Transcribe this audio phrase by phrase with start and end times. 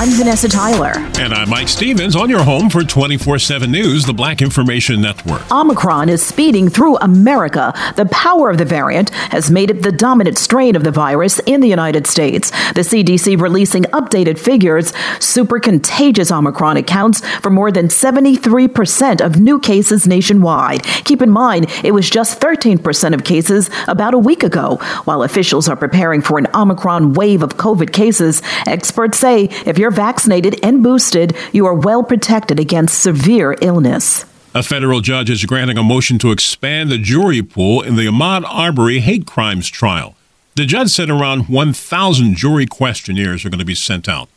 [0.00, 0.92] I'm Vanessa Tyler.
[1.20, 5.42] And I'm Mike Stevens on your home for 24 7 News, the Black Information Network.
[5.52, 7.74] Omicron is speeding through America.
[7.96, 11.60] The power of the variant has made it the dominant strain of the virus in
[11.60, 12.48] the United States.
[12.72, 14.94] The CDC releasing updated figures.
[15.18, 20.82] Super contagious Omicron accounts for more than 73% of new cases nationwide.
[21.04, 24.76] Keep in mind, it was just 13% of cases about a week ago.
[25.04, 29.89] While officials are preparing for an Omicron wave of COVID cases, experts say if you're
[29.90, 34.24] vaccinated and boosted, you are well protected against severe illness.
[34.54, 38.44] A federal judge is granting a motion to expand the jury pool in the Ahmaud
[38.44, 40.16] Arbery hate crimes trial.
[40.56, 44.28] The judge said around 1,000 jury questionnaires are going to be sent out.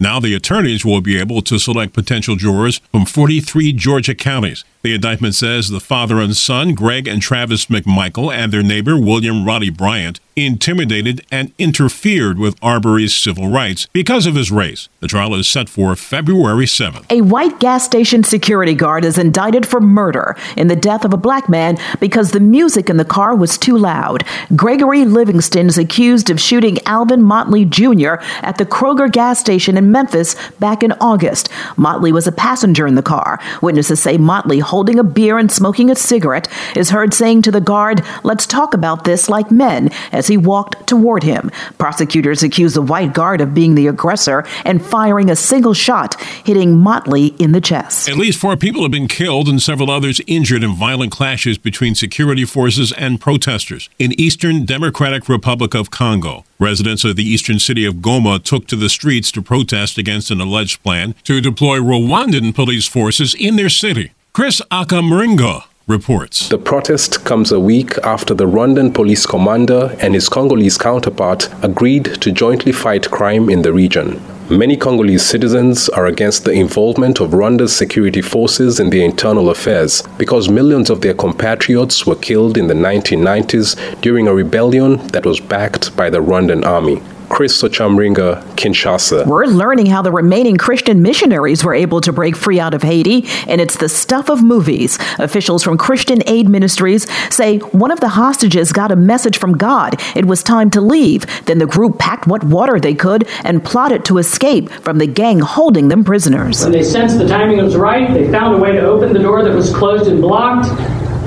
[0.00, 4.64] Now the attorneys will be able to select potential jurors from 43 Georgia counties.
[4.82, 9.44] The indictment says the father and son, Greg and Travis McMichael, and their neighbor, William
[9.44, 14.88] Roddie Bryant, intimidated and interfered with Arbery's civil rights because of his race.
[15.00, 17.10] The trial is set for February 7th.
[17.10, 21.16] A white gas station security guard is indicted for murder in the death of a
[21.16, 24.24] black man because the music in the car was too loud.
[24.54, 28.14] Gregory Livingston is accused of shooting Alvin Motley Jr.
[28.42, 31.48] at the Kroger gas station in Memphis back in August.
[31.76, 33.40] Motley was a passenger in the car.
[33.62, 37.60] Witnesses say Motley holding a beer and smoking a cigarette, is heard saying to the
[37.60, 41.50] guard, Let's talk about this like men, as he walked toward him.
[41.78, 46.76] Prosecutors accuse the white guard of being the aggressor and firing a single shot, hitting
[46.76, 48.08] Motley in the chest.
[48.08, 51.94] At least four people have been killed and several others injured in violent clashes between
[51.94, 56.44] security forces and protesters in Eastern Democratic Republic of Congo.
[56.60, 60.40] Residents of the eastern city of Goma took to the streets to protest against an
[60.40, 64.10] alleged plan to deploy Rwandan police forces in their city.
[64.32, 66.48] Chris Akamringa reports.
[66.48, 72.20] The protest comes a week after the Rwandan police commander and his Congolese counterpart agreed
[72.22, 74.20] to jointly fight crime in the region.
[74.50, 80.02] Many Congolese citizens are against the involvement of Rwanda's security forces in their internal affairs
[80.16, 85.38] because millions of their compatriots were killed in the 1990s during a rebellion that was
[85.38, 87.02] backed by the Rwandan army.
[87.28, 89.26] Chris Sochamringa, Kinshasa.
[89.26, 93.26] We're learning how the remaining Christian missionaries were able to break free out of Haiti,
[93.46, 94.98] and it's the stuff of movies.
[95.18, 100.00] Officials from Christian Aid Ministries say one of the hostages got a message from God.
[100.16, 101.26] It was time to leave.
[101.44, 105.40] Then the group packed what water they could and plotted to escape from the gang
[105.40, 106.62] holding them prisoners.
[106.62, 109.44] When they sensed the timing was right, they found a way to open the door
[109.44, 110.66] that was closed and blocked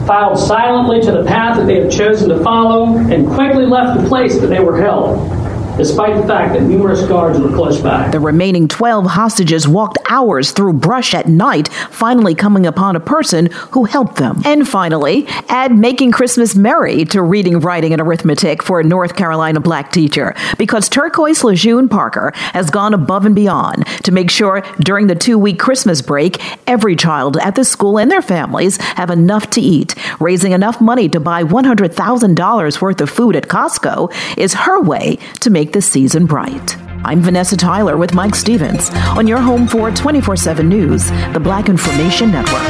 [0.07, 4.07] filed silently to the path that they had chosen to follow, and quickly left the
[4.09, 5.40] place that they were held
[5.81, 8.07] despite the fact that numerous guards were close by.
[8.09, 13.47] The remaining 12 hostages walked hours through brush at night, finally coming upon a person
[13.71, 14.43] who helped them.
[14.45, 19.59] And finally, add making Christmas merry to reading, writing, and arithmetic for a North Carolina
[19.59, 25.07] black teacher because Turquoise Lejeune Parker has gone above and beyond to make sure during
[25.07, 29.49] the two week Christmas break, every child at the school and their families have enough
[29.49, 29.95] to eat.
[30.19, 35.49] Raising enough money to buy $100,000 worth of food at Costco is her way to
[35.49, 36.77] make make the season bright.
[37.05, 41.69] I'm Vanessa Tyler with Mike Stevens on your home for 24 7 News, the Black
[41.69, 42.61] Information Network.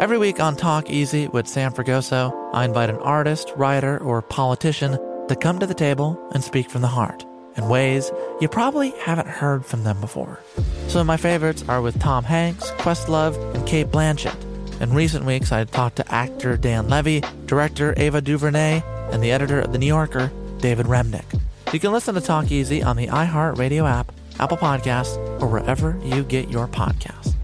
[0.00, 4.98] Every week on Talk Easy with Sam Fragoso, I invite an artist, writer, or politician
[5.28, 7.24] to come to the table and speak from the heart
[7.56, 8.10] in ways
[8.40, 10.40] you probably haven't heard from them before.
[10.88, 14.36] Some of my favorites are with Tom Hanks, Questlove, and Cate Blanchett.
[14.80, 18.82] In recent weeks, I talked to actor Dan Levy, director Ava DuVernay,
[19.12, 21.43] and the editor of The New Yorker, David Remnick.
[21.74, 26.22] You can listen to Talk Easy on the iHeartRadio app, Apple Podcasts, or wherever you
[26.22, 27.34] get your podcasts.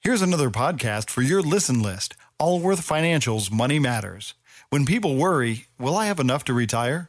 [0.00, 4.34] Here's another podcast for your listen list Allworth Financial's Money Matters.
[4.68, 7.08] When people worry, will I have enough to retire?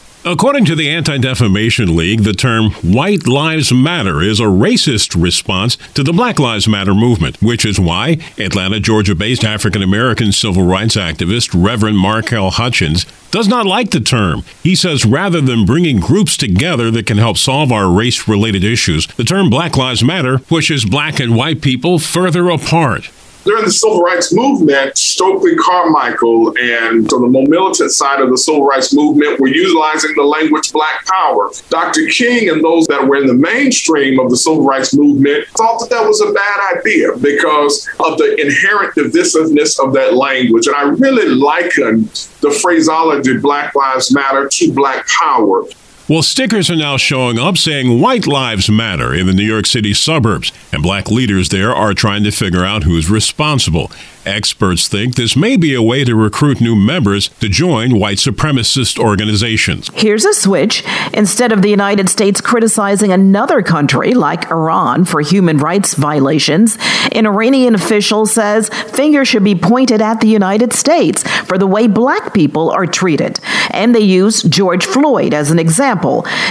[0.23, 5.77] According to the Anti Defamation League, the term White Lives Matter is a racist response
[5.95, 10.63] to the Black Lives Matter movement, which is why Atlanta, Georgia based African American civil
[10.63, 14.43] rights activist Reverend Markel Hutchins does not like the term.
[14.61, 19.07] He says rather than bringing groups together that can help solve our race related issues,
[19.07, 23.09] the term Black Lives Matter pushes black and white people further apart.
[23.43, 28.65] During the civil rights movement, Stokely Carmichael and the more militant side of the civil
[28.65, 31.49] rights movement were utilizing the language black power.
[31.69, 32.05] Dr.
[32.07, 35.89] King and those that were in the mainstream of the civil rights movement thought that
[35.89, 40.67] that was a bad idea because of the inherent divisiveness of that language.
[40.67, 42.09] And I really liken
[42.41, 45.63] the phraseology Black Lives Matter to Black Power.
[46.11, 49.93] Well, stickers are now showing up saying White Lives Matter in the New York City
[49.93, 53.89] suburbs, and black leaders there are trying to figure out who's responsible.
[54.25, 58.99] Experts think this may be a way to recruit new members to join white supremacist
[58.99, 59.89] organizations.
[59.95, 60.83] Here's a switch.
[61.13, 66.77] Instead of the United States criticizing another country like Iran for human rights violations,
[67.13, 71.87] an Iranian official says fingers should be pointed at the United States for the way
[71.87, 73.39] black people are treated.
[73.71, 76.00] And they use George Floyd as an example.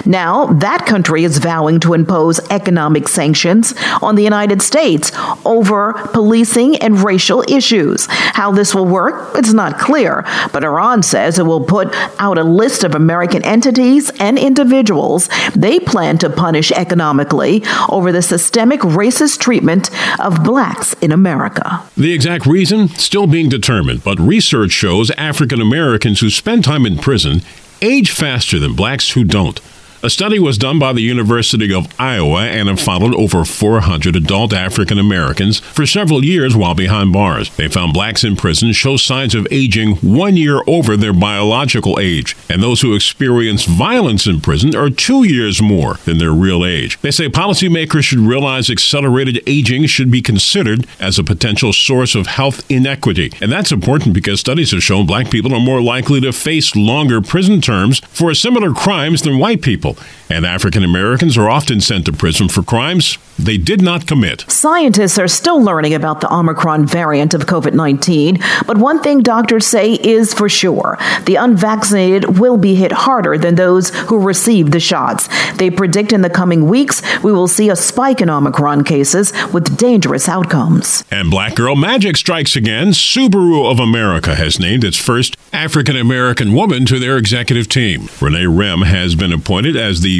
[0.04, 5.12] Now, that country is vowing to impose economic sanctions on the United States
[5.44, 8.06] over policing and racial issues issues.
[8.10, 12.44] How this will work, it's not clear, but Iran says it will put out a
[12.44, 19.40] list of American entities and individuals they plan to punish economically over the systemic racist
[19.40, 21.82] treatment of blacks in America.
[21.96, 26.98] The exact reason still being determined, but research shows African Americans who spend time in
[26.98, 27.42] prison
[27.82, 29.60] age faster than blacks who don't.
[30.02, 34.54] A study was done by the University of Iowa and it followed over 400 adult
[34.54, 37.54] African Americans for several years while behind bars.
[37.56, 42.34] They found blacks in prison show signs of aging one year over their biological age,
[42.48, 46.98] and those who experience violence in prison are two years more than their real age.
[47.02, 52.26] They say policymakers should realize accelerated aging should be considered as a potential source of
[52.26, 53.34] health inequity.
[53.42, 57.20] And that's important because studies have shown black people are more likely to face longer
[57.20, 62.06] prison terms for similar crimes than white people people, and African Americans are often sent
[62.06, 64.44] to prison for crimes they did not commit.
[64.50, 69.66] Scientists are still learning about the Omicron variant of COVID 19, but one thing doctors
[69.66, 74.80] say is for sure the unvaccinated will be hit harder than those who received the
[74.80, 75.28] shots.
[75.56, 79.76] They predict in the coming weeks we will see a spike in Omicron cases with
[79.76, 81.04] dangerous outcomes.
[81.10, 82.88] And Black Girl Magic strikes again.
[82.88, 88.08] Subaru of America has named its first African American woman to their executive team.
[88.20, 90.19] Renee Rem has been appointed as the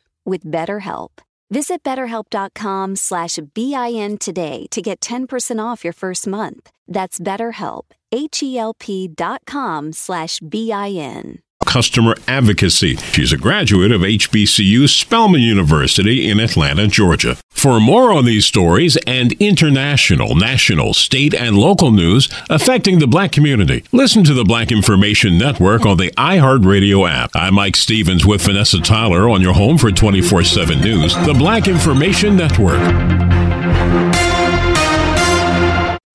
[0.31, 1.11] with BetterHelp.
[1.51, 6.71] Visit betterhelp.com slash BIN today to get 10% off your first month.
[6.87, 12.97] That's BetterHelp, H-E-L-P dot com slash B-I-N customer advocacy.
[12.97, 17.37] She's a graduate of HBCU Spelman University in Atlanta, Georgia.
[17.49, 23.31] For more on these stories and international, national, state, and local news affecting the black
[23.31, 27.31] community, listen to the Black Information Network on the iHeartRadio app.
[27.35, 31.69] I'm Mike Stevens with Vanessa Tyler on your home for 24 7 news, the Black
[31.69, 32.81] Information Network.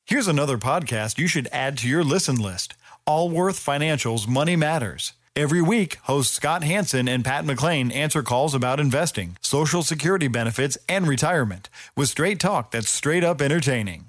[0.05, 2.75] Here's another podcast you should add to your listen list
[3.07, 5.15] Allworth Financial's Money Matters.
[5.37, 10.79] Every week, hosts Scott Hanson and Pat McClain answer calls about investing, Social Security benefits,
[10.89, 14.09] and retirement with straight talk that's straight up entertaining.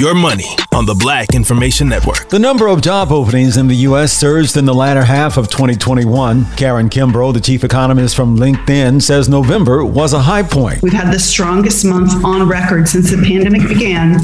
[0.00, 2.30] Your money on the Black Information Network.
[2.30, 4.14] The number of job openings in the U.S.
[4.14, 6.46] surged in the latter half of 2021.
[6.56, 10.80] Karin Kimbrough, the chief economist from LinkedIn, says November was a high point.
[10.80, 14.20] We've had the strongest month on record since the pandemic began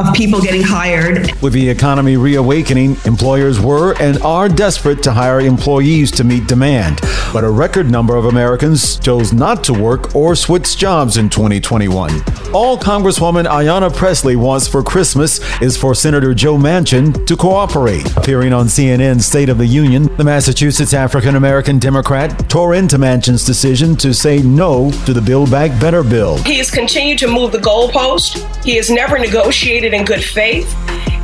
[0.00, 1.30] of people getting hired.
[1.40, 7.02] With the economy reawakening, employers were and are desperate to hire employees to meet demand.
[7.32, 12.10] But a record number of Americans chose not to work or switch jobs in 2021.
[12.52, 14.82] All Congresswoman Ayanna Presley wants for
[15.20, 18.16] Christmas is for Senator Joe Manchin to cooperate.
[18.16, 23.44] Appearing on CNN's State of the Union, the Massachusetts African American Democrat tore into Manchin's
[23.44, 26.38] decision to say no to the Build Back Better bill.
[26.44, 28.64] He has continued to move the goalpost.
[28.64, 30.74] He has never negotiated in good faith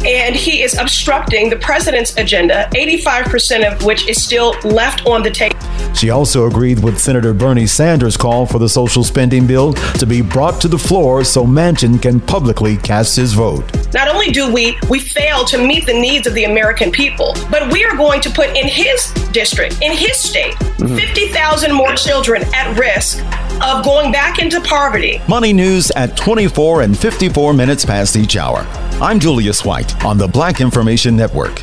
[0.05, 5.31] and he is obstructing the president's agenda, 85% of which is still left on the
[5.31, 5.56] table.
[5.97, 10.21] She also agreed with Senator Bernie Sanders' call for the social spending bill to be
[10.21, 13.65] brought to the floor so Manchin can publicly cast his vote.
[13.95, 17.73] Not only do we we fail to meet the needs of the American people, but
[17.73, 20.97] we are going to put in his district, in his state, mm-hmm.
[20.97, 23.25] 50,000 more children at risk
[23.63, 25.23] of going back into poverty.
[25.29, 28.67] Money news at 24 and 54 minutes past each hour.
[29.01, 31.63] I'm Julius White on the Black Information Network.